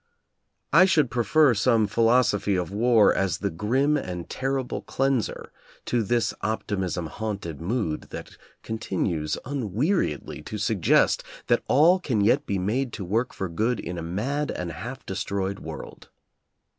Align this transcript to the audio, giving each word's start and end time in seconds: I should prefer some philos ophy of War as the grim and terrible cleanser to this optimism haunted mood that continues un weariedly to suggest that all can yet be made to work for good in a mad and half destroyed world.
I 0.73 0.85
should 0.85 1.11
prefer 1.11 1.53
some 1.53 1.85
philos 1.85 2.29
ophy 2.31 2.59
of 2.59 2.71
War 2.71 3.13
as 3.13 3.37
the 3.37 3.51
grim 3.51 3.95
and 3.97 4.27
terrible 4.27 4.81
cleanser 4.81 5.51
to 5.85 6.01
this 6.01 6.33
optimism 6.41 7.05
haunted 7.05 7.61
mood 7.61 8.07
that 8.09 8.35
continues 8.63 9.37
un 9.45 9.73
weariedly 9.73 10.41
to 10.45 10.57
suggest 10.57 11.23
that 11.45 11.61
all 11.67 11.99
can 11.99 12.19
yet 12.21 12.47
be 12.47 12.57
made 12.57 12.93
to 12.93 13.05
work 13.05 13.31
for 13.31 13.47
good 13.47 13.79
in 13.79 13.99
a 13.99 14.01
mad 14.01 14.49
and 14.49 14.71
half 14.71 15.05
destroyed 15.05 15.59
world. 15.59 16.09